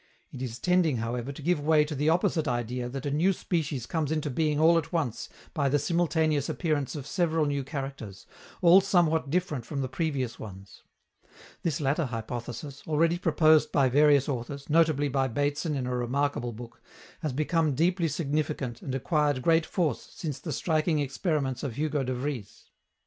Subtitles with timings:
[0.31, 3.85] It is tending, however, to give way to the opposite idea that a new species
[3.85, 8.25] comes into being all at once by the simultaneous appearance of several new characters,
[8.63, 10.81] all somewhat different from the previous ones.
[11.61, 16.81] This latter hypothesis, already proposed by various authors, notably by Bateson in a remarkable book,
[17.21, 22.15] has become deeply significant and acquired great force since the striking experiments of Hugo de
[22.15, 22.71] Vries.